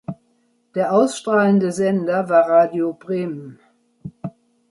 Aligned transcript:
Der 0.73 0.93
ausstrahlende 0.93 1.71
Sender 1.71 2.27
war 2.27 2.49
Radio 2.49 2.91
Bremen. 2.91 3.59